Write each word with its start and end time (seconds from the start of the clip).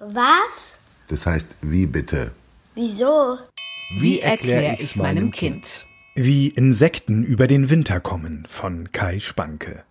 Was? 0.00 0.78
Das 1.08 1.26
heißt, 1.26 1.56
wie 1.60 1.86
bitte? 1.86 2.30
Wieso? 2.74 3.38
Wie 4.00 4.20
erkläre 4.20 4.76
ich's 4.78 4.96
meinem 4.96 5.30
Kind? 5.30 5.84
Wie 6.14 6.48
Insekten 6.48 7.24
über 7.24 7.46
den 7.46 7.70
Winter 7.70 8.00
kommen 8.00 8.46
von 8.48 8.92
Kai 8.92 9.18
Spanke. 9.18 9.82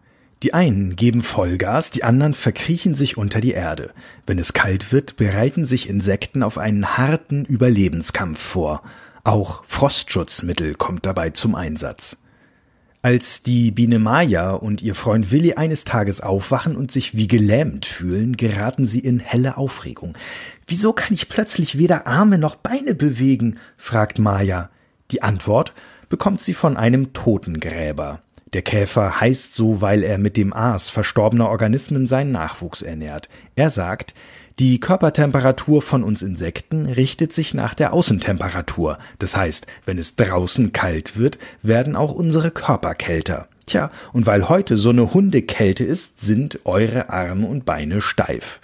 Die 0.44 0.54
einen 0.54 0.96
geben 0.96 1.21
Vollgas, 1.21 1.91
die 1.91 2.04
anderen 2.04 2.34
verkriechen 2.34 2.95
sich 2.95 3.18
unter 3.18 3.41
die 3.41 3.52
Erde. 3.52 3.91
Wenn 4.25 4.39
es 4.39 4.54
kalt 4.54 4.91
wird, 4.91 5.16
bereiten 5.16 5.66
sich 5.66 5.88
Insekten 5.89 6.43
auf 6.43 6.57
einen 6.57 6.98
harten 6.98 7.45
Überlebenskampf 7.45 8.41
vor. 8.41 8.84
Auch 9.23 9.64
Frostschutzmittel 9.66 10.75
kommt 10.75 11.05
dabei 11.05 11.30
zum 11.30 11.55
Einsatz. 11.55 12.18
Als 13.05 13.43
die 13.43 13.71
Biene 13.71 13.99
Maya 13.99 14.51
und 14.51 14.81
ihr 14.81 14.95
Freund 14.95 15.29
Willi 15.29 15.55
eines 15.55 15.83
Tages 15.83 16.21
aufwachen 16.21 16.77
und 16.77 16.89
sich 16.89 17.18
wie 17.18 17.27
gelähmt 17.27 17.86
fühlen, 17.86 18.37
geraten 18.37 18.86
sie 18.86 19.01
in 19.01 19.19
helle 19.19 19.57
Aufregung. 19.57 20.18
Wieso 20.68 20.93
kann 20.93 21.14
ich 21.14 21.28
plötzlich 21.28 21.78
weder 21.78 22.07
Arme 22.07 22.37
noch 22.37 22.55
Beine 22.55 22.95
bewegen? 22.95 23.59
fragt 23.75 24.19
Maya. 24.19 24.69
Die 25.11 25.21
Antwort 25.21 25.73
bekommt 26.07 26.39
sie 26.39 26.54
von 26.54 26.78
einem 26.78 27.11
Totengräber. 27.11 28.21
Der 28.54 28.61
Käfer 28.61 29.20
heißt 29.20 29.54
so, 29.54 29.81
weil 29.81 30.01
er 30.01 30.17
mit 30.17 30.37
dem 30.37 30.54
Aas 30.54 30.89
verstorbener 30.89 31.50
Organismen 31.50 32.08
seinen 32.08 32.31
Nachwuchs 32.31 32.81
ernährt. 32.81 33.28
Er 33.58 33.70
sagt, 33.70 34.14
die 34.59 34.80
Körpertemperatur 34.80 35.81
von 35.81 36.03
uns 36.03 36.22
Insekten 36.22 36.86
richtet 36.86 37.34
sich 37.34 37.56
nach 37.56 37.73
der 37.73 37.92
Außentemperatur. 37.92 39.00
Das 39.17 39.36
heißt, 39.36 39.66
wenn 39.86 39.98
es 39.98 40.16
draußen 40.16 40.72
kalt 40.72 41.17
wird, 41.17 41.39
werden 41.64 41.95
auch 41.95 42.14
unsere 42.14 42.52
Körper 42.52 42.94
kälter. 42.94 43.48
Tja, 43.66 43.89
und 44.12 44.28
weil 44.28 44.50
heute 44.50 44.78
so 44.78 44.89
eine 44.89 45.14
Hundekälte 45.14 45.84
ist, 45.84 46.22
sind 46.22 46.59
eure 46.66 47.09
Arme 47.09 47.48
und 47.48 47.66
Beine 47.66 48.02
steif. 48.02 48.59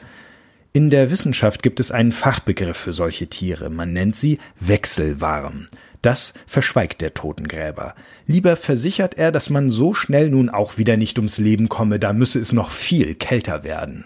In 0.73 0.91
der 0.91 1.09
Wissenschaft 1.09 1.63
gibt 1.63 1.79
es 1.79 1.89
einen 1.89 2.11
Fachbegriff 2.11 2.77
für 2.77 2.93
solche 2.93 3.27
Tiere. 3.27 3.71
Man 3.71 3.91
nennt 3.91 4.15
sie 4.15 4.37
wechselwarm. 4.59 5.65
Das 6.03 6.33
verschweigt 6.45 7.01
der 7.01 7.15
Totengräber. 7.15 7.95
Lieber 8.27 8.55
versichert 8.55 9.17
er, 9.17 9.31
dass 9.31 9.49
man 9.49 9.69
so 9.69 9.95
schnell 9.95 10.29
nun 10.29 10.49
auch 10.49 10.77
wieder 10.77 10.97
nicht 10.97 11.17
ums 11.17 11.39
Leben 11.39 11.67
komme, 11.67 11.99
da 11.99 12.13
müsse 12.13 12.39
es 12.39 12.53
noch 12.53 12.69
viel 12.69 13.15
kälter 13.15 13.63
werden. 13.63 14.05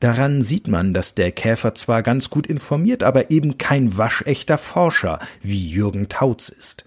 Daran 0.00 0.42
sieht 0.42 0.68
man, 0.68 0.92
dass 0.92 1.14
der 1.14 1.32
Käfer 1.32 1.74
zwar 1.74 2.02
ganz 2.02 2.28
gut 2.28 2.46
informiert, 2.46 3.02
aber 3.02 3.30
eben 3.30 3.56
kein 3.56 3.96
waschechter 3.96 4.58
Forscher 4.58 5.20
wie 5.40 5.68
Jürgen 5.68 6.08
Tautz 6.08 6.50
ist. 6.50 6.84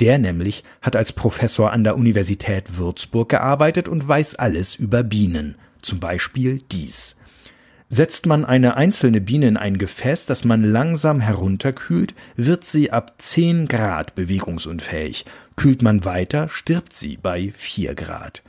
Der 0.00 0.18
nämlich 0.18 0.64
hat 0.82 0.96
als 0.96 1.12
Professor 1.12 1.72
an 1.72 1.84
der 1.84 1.96
Universität 1.96 2.76
Würzburg 2.78 3.28
gearbeitet 3.28 3.88
und 3.88 4.06
weiß 4.06 4.36
alles 4.36 4.74
über 4.74 5.02
Bienen. 5.02 5.56
Zum 5.82 6.00
Beispiel 6.00 6.60
dies. 6.72 7.16
Setzt 7.88 8.26
man 8.26 8.44
eine 8.44 8.76
einzelne 8.76 9.20
Biene 9.20 9.48
in 9.48 9.56
ein 9.56 9.78
Gefäß, 9.78 10.26
das 10.26 10.44
man 10.44 10.62
langsam 10.62 11.20
herunterkühlt, 11.20 12.14
wird 12.36 12.64
sie 12.64 12.90
ab 12.90 13.14
10 13.18 13.66
Grad 13.66 14.14
bewegungsunfähig. 14.14 15.24
Kühlt 15.56 15.80
man 15.80 16.04
weiter, 16.04 16.48
stirbt 16.48 16.92
sie 16.92 17.16
bei 17.16 17.50
4 17.56 17.94
Grad. 17.94 18.42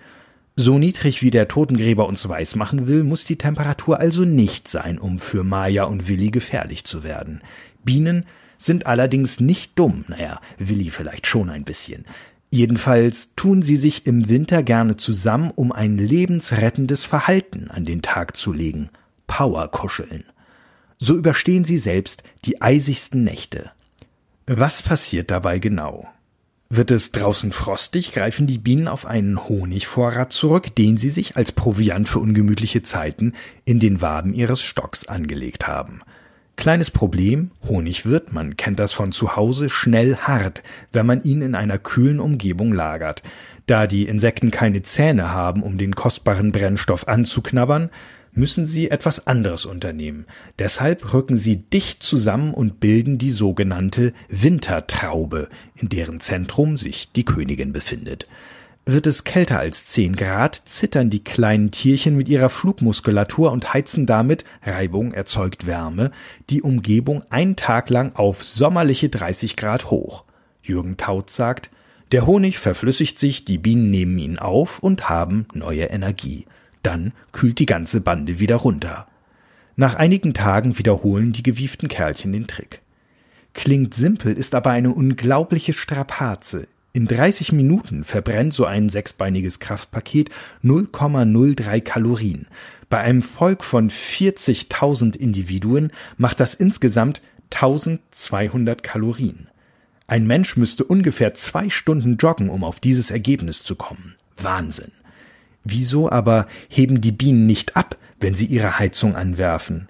So 0.62 0.78
niedrig 0.78 1.22
wie 1.22 1.32
der 1.32 1.48
Totengräber 1.48 2.06
uns 2.06 2.28
weismachen 2.28 2.90
will, 2.90 3.06
muss 3.06 3.24
die 3.24 3.38
Temperatur 3.38 3.98
also 3.98 4.26
nicht 4.26 4.68
sein, 4.68 5.00
um 5.00 5.18
für 5.18 5.46
Maya 5.46 5.86
und 5.86 6.10
Willi 6.10 6.32
gefährlich 6.32 6.84
zu 6.84 7.02
werden. 7.02 7.40
Bienen 7.86 8.26
sind 8.58 8.86
allerdings 8.86 9.40
nicht 9.40 9.80
dumm, 9.80 10.04
naja, 10.10 10.42
Willi 10.58 10.92
vielleicht 10.92 11.28
schon 11.28 11.50
ein 11.50 11.64
bisschen. 11.64 12.04
Jedenfalls 12.52 13.36
tun 13.38 13.62
sie 13.62 13.78
sich 13.78 14.06
im 14.06 14.28
Winter 14.28 14.62
gerne 14.62 14.98
zusammen, 14.98 15.54
um 15.56 15.72
ein 15.72 15.98
lebensrettendes 15.98 17.06
Verhalten 17.06 17.70
an 17.72 17.86
den 17.86 18.02
Tag 18.02 18.36
zu 18.36 18.52
legen. 18.52 18.90
Powerkuscheln. 19.28 20.26
So 20.98 21.16
überstehen 21.16 21.64
sie 21.64 21.78
selbst 21.78 22.24
die 22.44 22.62
eisigsten 22.62 23.24
Nächte. 23.24 23.72
Was 24.46 24.84
passiert 24.84 25.32
dabei 25.32 25.60
genau? 25.60 26.10
Wird 26.72 26.92
es 26.92 27.12
draußen 27.12 27.52
frostig, 27.52 28.14
greifen 28.14 28.46
die 28.46 28.60
Bienen 28.60 28.88
auf 28.88 29.08
einen 29.08 29.50
Honigvorrat 29.50 30.32
zurück, 30.32 30.76
den 30.76 30.98
sie 30.98 31.10
sich 31.10 31.36
als 31.36 31.52
Proviant 31.52 32.08
für 32.08 32.20
ungemütliche 32.20 32.84
Zeiten 32.84 33.34
in 33.66 33.80
den 33.80 34.02
Waben 34.02 34.36
ihres 34.36 34.62
Stocks 34.62 35.08
angelegt 35.08 35.68
haben. 35.68 36.02
Kleines 36.58 36.92
Problem, 36.92 37.50
Honig 37.68 38.06
wird, 38.06 38.34
man 38.34 38.56
kennt 38.56 38.78
das 38.78 38.94
von 38.94 39.12
zu 39.12 39.36
Hause, 39.36 39.72
schnell 39.72 40.18
hart, 40.18 40.62
wenn 40.92 41.08
man 41.08 41.24
ihn 41.24 41.42
in 41.42 41.56
einer 41.56 41.80
kühlen 41.80 42.20
Umgebung 42.20 42.72
lagert. 42.72 43.24
Da 43.66 43.88
die 43.88 44.08
Insekten 44.08 44.52
keine 44.52 44.84
Zähne 44.84 45.32
haben, 45.32 45.64
um 45.64 45.80
den 45.80 45.96
kostbaren 45.96 46.52
Brennstoff 46.52 47.08
anzuknabbern, 47.08 47.90
müssen 48.34 48.66
sie 48.66 48.92
etwas 48.92 49.28
anderes 49.28 49.66
unternehmen. 49.66 50.26
Deshalb 50.58 51.14
rücken 51.14 51.38
sie 51.38 51.58
dicht 51.58 52.04
zusammen 52.04 52.54
und 52.54 52.80
bilden 52.80 53.18
die 53.18 53.32
sogenannte 53.32 54.14
Wintertraube, 54.30 55.50
in 55.76 55.90
deren 55.90 56.20
Zentrum 56.20 56.78
sich 56.78 57.12
die 57.12 57.26
Königin 57.26 57.74
befindet. 57.74 58.28
Wird 58.86 59.06
es 59.06 59.24
kälter 59.24 59.60
als 59.60 59.86
10 59.86 60.16
Grad, 60.16 60.56
zittern 60.66 61.12
die 61.12 61.24
kleinen 61.24 61.70
Tierchen 61.70 62.16
mit 62.16 62.28
ihrer 62.28 62.50
Flugmuskulatur 62.50 63.52
und 63.52 63.74
heizen 63.74 64.06
damit, 64.06 64.46
Reibung 64.64 65.14
erzeugt 65.14 65.68
Wärme, 65.68 66.12
die 66.50 66.64
Umgebung 66.64 67.24
einen 67.30 67.56
Tag 67.56 67.90
lang 67.92 68.16
auf 68.16 68.44
sommerliche 68.44 69.10
30 69.10 69.58
Grad 69.58 69.92
hoch. 69.92 70.24
Jürgen 70.64 70.98
Taut 70.98 71.30
sagt, 71.30 71.70
der 72.12 72.26
Honig 72.26 72.58
verflüssigt 72.58 73.20
sich, 73.20 73.46
die 73.46 73.60
Bienen 73.60 73.92
nehmen 73.92 74.18
ihn 74.18 74.40
auf 74.40 74.80
und 74.80 75.10
haben 75.10 75.46
neue 75.54 75.84
Energie. 75.84 76.46
Dann 76.84 77.14
kühlt 77.32 77.60
die 77.60 77.66
ganze 77.66 78.02
Bande 78.02 78.40
wieder 78.40 78.58
runter. 78.58 79.08
Nach 79.76 79.96
einigen 79.96 80.34
Tagen 80.34 80.78
wiederholen 80.78 81.32
die 81.32 81.44
gewieften 81.44 81.88
Kerlchen 81.88 82.34
den 82.34 82.48
Trick. 82.48 82.82
Klingt 83.54 83.94
simpel, 83.94 84.34
ist 84.34 84.56
aber 84.56 84.72
eine 84.72 84.94
unglaubliche 84.94 85.74
Strapaze. 85.74 86.68
In 86.92 87.08
30 87.08 87.52
Minuten 87.52 88.04
verbrennt 88.04 88.54
so 88.54 88.66
ein 88.66 88.90
sechsbeiniges 88.90 89.60
Kraftpaket 89.60 90.32
0,03 90.64 91.82
Kalorien. 91.82 92.48
Bei 92.90 93.00
einem 93.00 93.22
Volk 93.22 93.64
von 93.64 93.90
40.000 93.90 95.16
Individuen 95.16 95.92
macht 96.18 96.40
das 96.40 96.56
insgesamt 96.56 97.22
1200 97.52 98.84
Kalorien. 98.84 99.48
Ein 100.08 100.26
Mensch 100.26 100.58
müsste 100.58 100.84
ungefähr 100.84 101.36
zwei 101.36 101.70
Stunden 101.70 102.18
joggen, 102.18 102.50
um 102.50 102.64
auf 102.64 102.80
dieses 102.80 103.12
Ergebnis 103.12 103.64
zu 103.64 103.76
kommen. 103.76 104.16
Wahnsinn. 104.36 104.92
Wieso 105.64 106.10
aber 106.10 106.48
heben 106.68 107.02
die 107.02 107.12
Bienen 107.12 107.46
nicht 107.46 107.76
ab, 107.76 107.98
wenn 108.20 108.36
sie 108.36 108.46
ihre 108.46 108.80
Heizung 108.80 109.16
anwerfen? 109.16 109.90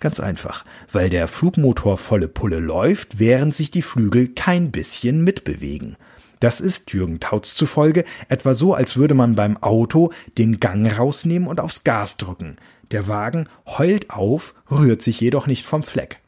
Ganz 0.00 0.18
einfach, 0.18 0.64
weil 0.90 1.10
der 1.10 1.28
Flugmotor 1.28 1.96
volle 1.96 2.26
Pulle 2.26 2.58
läuft, 2.58 3.20
während 3.20 3.54
sich 3.54 3.70
die 3.70 3.82
Flügel 3.82 4.28
kein 4.28 4.72
bisschen 4.72 5.22
mitbewegen. 5.22 5.96
Das 6.40 6.60
ist 6.60 6.92
Jürgen 6.92 7.20
Tautz 7.20 7.54
zufolge 7.54 8.04
etwa 8.28 8.54
so, 8.54 8.74
als 8.74 8.96
würde 8.96 9.14
man 9.14 9.36
beim 9.36 9.62
Auto 9.62 10.10
den 10.38 10.58
Gang 10.58 10.98
rausnehmen 10.98 11.46
und 11.46 11.60
aufs 11.60 11.84
Gas 11.84 12.16
drücken. 12.16 12.56
Der 12.90 13.06
Wagen 13.06 13.46
heult 13.66 14.10
auf, 14.10 14.54
rührt 14.68 15.02
sich 15.02 15.20
jedoch 15.20 15.46
nicht 15.46 15.64
vom 15.64 15.84
Fleck. 15.84 16.18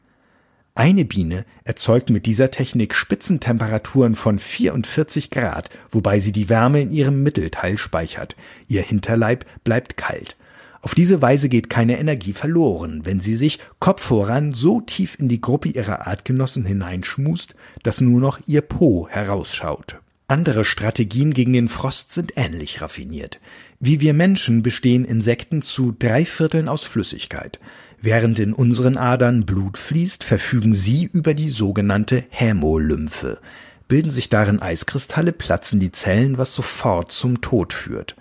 Eine 0.77 1.05
Biene 1.05 1.45
erzeugt 1.63 2.09
mit 2.09 2.25
dieser 2.25 2.51
Technik 2.51 2.95
Spitzentemperaturen 2.95 4.15
von 4.15 4.39
44 4.39 5.29
Grad, 5.29 5.69
wobei 5.89 6.19
sie 6.19 6.33
die 6.33 6.49
Wärme 6.49 6.81
in 6.81 6.91
ihrem 6.91 7.23
Mittelteil 7.23 7.77
speichert. 7.77 8.35
Ihr 8.67 8.81
Hinterleib 8.81 9.45
bleibt 9.63 9.95
kalt. 9.95 10.35
Auf 10.81 10.93
diese 10.93 11.21
Weise 11.21 11.47
geht 11.47 11.69
keine 11.69 11.97
Energie 11.97 12.33
verloren, 12.33 13.05
wenn 13.05 13.21
sie 13.21 13.37
sich 13.37 13.59
Kopf 13.79 14.03
voran 14.03 14.51
so 14.51 14.81
tief 14.81 15.17
in 15.17 15.29
die 15.29 15.39
Gruppe 15.39 15.69
ihrer 15.69 16.07
Artgenossen 16.07 16.65
hineinschmust, 16.65 17.55
dass 17.81 18.01
nur 18.01 18.19
noch 18.19 18.39
ihr 18.45 18.61
Po 18.61 19.07
herausschaut. 19.09 19.99
Andere 20.27 20.65
Strategien 20.65 21.33
gegen 21.33 21.53
den 21.53 21.69
Frost 21.69 22.11
sind 22.11 22.33
ähnlich 22.35 22.81
raffiniert. 22.81 23.39
Wie 23.79 24.01
wir 24.01 24.13
Menschen 24.13 24.61
bestehen 24.61 25.05
Insekten 25.05 25.61
zu 25.61 25.95
drei 25.97 26.25
Vierteln 26.25 26.67
aus 26.67 26.83
Flüssigkeit. 26.83 27.61
Während 28.05 28.37
in 28.37 28.53
unseren 28.53 28.97
Adern 28.97 29.47
Blut 29.47 29.79
fließt, 29.79 30.23
verfügen 30.23 30.75
sie 30.75 31.09
über 31.11 31.33
die 31.33 31.49
sogenannte 31.49 32.23
Hämolymphe. 32.29 33.39
Bilden 33.87 34.11
sich 34.11 34.29
darin 34.29 34.61
Eiskristalle, 34.61 35.31
platzen 35.31 35.79
die 35.79 35.91
Zellen, 35.91 36.37
was 36.37 36.53
sofort 36.53 37.11
zum 37.11 37.41
Tod 37.41 37.73
führt. 37.73 38.15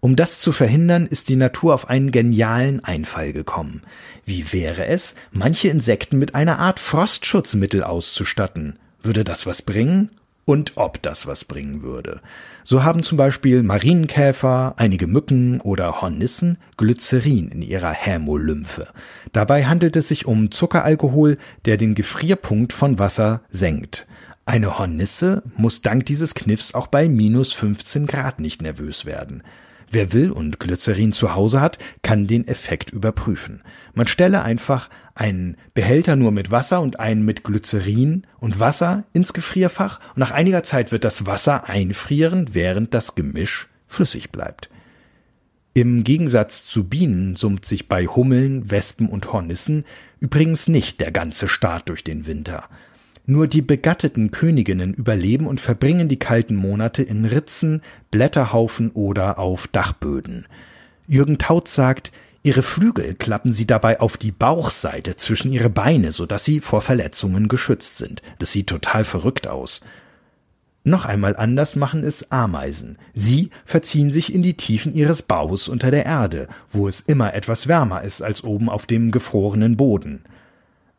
Um 0.00 0.16
das 0.16 0.40
zu 0.40 0.50
verhindern, 0.50 1.06
ist 1.06 1.28
die 1.28 1.36
Natur 1.36 1.74
auf 1.74 1.88
einen 1.88 2.10
genialen 2.10 2.82
Einfall 2.82 3.32
gekommen. 3.32 3.82
Wie 4.24 4.52
wäre 4.52 4.86
es, 4.86 5.14
manche 5.30 5.68
Insekten 5.68 6.18
mit 6.18 6.34
einer 6.34 6.58
Art 6.58 6.80
Frostschutzmittel 6.80 7.84
auszustatten? 7.84 8.80
Würde 9.00 9.22
das 9.22 9.46
was 9.46 9.62
bringen? 9.62 10.10
Und 10.44 10.72
ob 10.76 11.00
das 11.02 11.26
was 11.26 11.44
bringen 11.44 11.82
würde. 11.82 12.20
So 12.64 12.82
haben 12.84 13.02
zum 13.02 13.16
Beispiel 13.16 13.62
Marienkäfer, 13.62 14.74
einige 14.76 15.06
Mücken 15.06 15.60
oder 15.60 16.00
Hornissen 16.00 16.58
Glycerin 16.76 17.48
in 17.50 17.62
ihrer 17.62 17.92
Hämolymphe. 17.92 18.88
Dabei 19.32 19.66
handelt 19.66 19.96
es 19.96 20.08
sich 20.08 20.26
um 20.26 20.50
Zuckeralkohol, 20.50 21.38
der 21.64 21.76
den 21.76 21.94
Gefrierpunkt 21.94 22.72
von 22.72 22.98
Wasser 22.98 23.42
senkt. 23.50 24.06
Eine 24.46 24.78
Hornisse 24.78 25.44
muss 25.56 25.82
dank 25.82 26.06
dieses 26.06 26.34
Kniffs 26.34 26.74
auch 26.74 26.88
bei 26.88 27.08
minus 27.08 27.52
15 27.52 28.06
Grad 28.06 28.40
nicht 28.40 28.62
nervös 28.62 29.04
werden. 29.04 29.42
Wer 29.92 30.12
will 30.12 30.30
und 30.30 30.60
Glycerin 30.60 31.12
zu 31.12 31.34
Hause 31.34 31.60
hat, 31.60 31.78
kann 32.02 32.28
den 32.28 32.46
Effekt 32.46 32.92
überprüfen. 32.92 33.62
Man 33.92 34.06
stelle 34.06 34.42
einfach 34.42 34.88
einen 35.16 35.56
Behälter 35.74 36.14
nur 36.14 36.30
mit 36.30 36.52
Wasser 36.52 36.80
und 36.80 37.00
einen 37.00 37.24
mit 37.24 37.42
Glycerin 37.42 38.24
und 38.38 38.60
Wasser 38.60 39.04
ins 39.12 39.32
Gefrierfach 39.32 39.98
und 40.10 40.18
nach 40.18 40.30
einiger 40.30 40.62
Zeit 40.62 40.92
wird 40.92 41.02
das 41.02 41.26
Wasser 41.26 41.68
einfrieren, 41.68 42.50
während 42.52 42.94
das 42.94 43.16
Gemisch 43.16 43.68
flüssig 43.88 44.30
bleibt. 44.30 44.70
Im 45.74 46.04
Gegensatz 46.04 46.64
zu 46.64 46.88
Bienen 46.88 47.34
summt 47.34 47.64
sich 47.64 47.88
bei 47.88 48.06
Hummeln, 48.06 48.70
Wespen 48.70 49.08
und 49.08 49.32
Hornissen 49.32 49.84
übrigens 50.20 50.68
nicht 50.68 51.00
der 51.00 51.10
ganze 51.10 51.48
Staat 51.48 51.88
durch 51.88 52.04
den 52.04 52.26
Winter. 52.26 52.68
Nur 53.30 53.46
die 53.46 53.62
begatteten 53.62 54.32
Königinnen 54.32 54.92
überleben 54.92 55.46
und 55.46 55.60
verbringen 55.60 56.08
die 56.08 56.18
kalten 56.18 56.56
Monate 56.56 57.04
in 57.04 57.24
Ritzen, 57.24 57.80
Blätterhaufen 58.10 58.90
oder 58.90 59.38
auf 59.38 59.68
Dachböden. 59.68 60.48
Jürgen 61.06 61.38
Tautz 61.38 61.76
sagt, 61.76 62.10
ihre 62.42 62.62
Flügel 62.62 63.14
klappen 63.14 63.52
sie 63.52 63.68
dabei 63.68 64.00
auf 64.00 64.16
die 64.16 64.32
Bauchseite 64.32 65.14
zwischen 65.14 65.52
ihre 65.52 65.70
Beine, 65.70 66.10
so 66.10 66.26
dass 66.26 66.44
sie 66.44 66.58
vor 66.58 66.80
Verletzungen 66.80 67.46
geschützt 67.46 67.98
sind. 67.98 68.20
Das 68.40 68.50
sieht 68.50 68.66
total 68.66 69.04
verrückt 69.04 69.46
aus. 69.46 69.80
Noch 70.82 71.04
einmal 71.04 71.36
anders 71.36 71.76
machen 71.76 72.02
es 72.02 72.32
Ameisen. 72.32 72.98
Sie 73.14 73.50
verziehen 73.64 74.10
sich 74.10 74.34
in 74.34 74.42
die 74.42 74.56
Tiefen 74.56 74.92
ihres 74.92 75.22
Baues 75.22 75.68
unter 75.68 75.92
der 75.92 76.04
Erde, 76.04 76.48
wo 76.68 76.88
es 76.88 77.00
immer 77.00 77.32
etwas 77.32 77.68
wärmer 77.68 78.02
ist 78.02 78.22
als 78.22 78.42
oben 78.42 78.68
auf 78.68 78.86
dem 78.86 79.12
gefrorenen 79.12 79.76
Boden. 79.76 80.24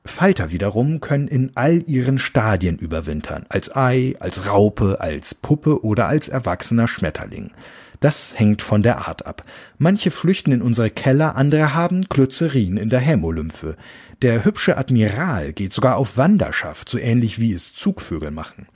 Falter 0.03 0.51
wiederum 0.51 1.00
können 1.00 1.27
in 1.27 1.51
all 1.56 1.83
ihren 1.88 2.18
Stadien 2.18 2.77
überwintern, 2.77 3.45
als 3.50 3.75
Ei, 3.75 4.15
als 4.19 4.48
Raupe, 4.48 5.00
als 5.00 5.36
Puppe 5.36 5.83
oder 5.83 6.07
als 6.07 6.27
erwachsener 6.27 6.88
Schmetterling. 6.88 7.51
Das 8.00 8.39
hängt 8.39 8.63
von 8.63 8.81
der 8.81 9.07
Art 9.07 9.27
ab. 9.27 9.44
Manche 9.77 10.09
flüchten 10.09 10.51
in 10.51 10.63
unsere 10.63 10.89
Keller, 10.89 11.36
andere 11.36 11.75
haben 11.75 12.01
Glycerin 12.01 12.77
in 12.77 12.89
der 12.89 13.00
Hämolymphe. 13.00 13.77
Der 14.24 14.44
hübsche 14.44 14.77
Admiral 14.77 15.53
geht 15.53 15.71
sogar 15.71 15.98
auf 15.98 16.18
Wanderschaft, 16.18 16.89
so 16.89 16.98
ähnlich 16.98 17.38
wie 17.38 17.53
es 17.53 17.74
Zugvögel 17.75 18.31
machen. 18.31 18.68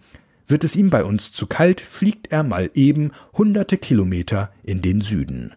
Wird 0.48 0.64
es 0.64 0.76
ihm 0.76 0.92
bei 0.92 1.04
uns 1.04 1.32
zu 1.32 1.48
kalt, 1.48 1.82
fliegt 1.82 2.32
er 2.32 2.44
mal 2.44 2.70
eben 2.76 3.12
hunderte 3.34 3.78
Kilometer 3.78 4.52
in 4.64 4.84
den 4.84 5.02
Süden. 5.02 5.56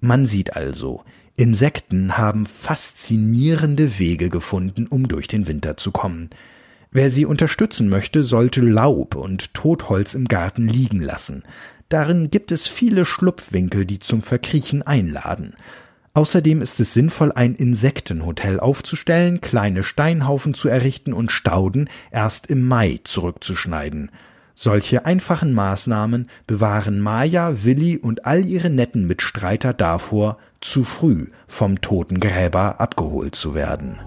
Man 0.00 0.26
sieht 0.26 0.54
also, 0.54 1.02
Insekten 1.36 2.18
haben 2.18 2.46
faszinierende 2.46 3.98
Wege 3.98 4.28
gefunden, 4.28 4.86
um 4.88 5.08
durch 5.08 5.28
den 5.28 5.46
Winter 5.46 5.76
zu 5.76 5.92
kommen. 5.92 6.30
Wer 6.90 7.10
sie 7.10 7.26
unterstützen 7.26 7.88
möchte, 7.88 8.24
sollte 8.24 8.60
Laub 8.60 9.14
und 9.14 9.54
Totholz 9.54 10.14
im 10.14 10.26
Garten 10.26 10.68
liegen 10.68 11.00
lassen. 11.00 11.42
Darin 11.88 12.30
gibt 12.30 12.50
es 12.50 12.66
viele 12.66 13.04
Schlupfwinkel, 13.04 13.84
die 13.84 13.98
zum 13.98 14.22
Verkriechen 14.22 14.82
einladen. 14.82 15.54
Außerdem 16.14 16.62
ist 16.62 16.80
es 16.80 16.94
sinnvoll, 16.94 17.30
ein 17.32 17.54
Insektenhotel 17.54 18.58
aufzustellen, 18.58 19.40
kleine 19.40 19.84
Steinhaufen 19.84 20.54
zu 20.54 20.68
errichten 20.68 21.12
und 21.12 21.30
Stauden 21.30 21.88
erst 22.10 22.48
im 22.48 22.66
Mai 22.66 22.98
zurückzuschneiden. 23.04 24.10
Solche 24.60 25.06
einfachen 25.06 25.52
Maßnahmen 25.52 26.26
bewahren 26.48 26.98
Maya, 26.98 27.62
Willi 27.62 27.96
und 27.96 28.26
all 28.26 28.44
ihre 28.44 28.70
netten 28.70 29.06
Mitstreiter 29.06 29.72
davor, 29.72 30.36
zu 30.60 30.82
früh 30.82 31.28
vom 31.46 31.80
Totengräber 31.80 32.80
abgeholt 32.80 33.36
zu 33.36 33.54
werden. 33.54 34.00